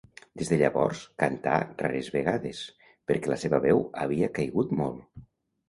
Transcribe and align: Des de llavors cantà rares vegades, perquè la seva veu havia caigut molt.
Des 0.41 0.47
de 0.53 0.57
llavors 0.61 1.01
cantà 1.23 1.53
rares 1.83 2.09
vegades, 2.17 2.63
perquè 3.13 3.35
la 3.35 3.39
seva 3.47 3.63
veu 3.69 3.87
havia 4.07 4.33
caigut 4.41 4.77
molt. 4.85 5.25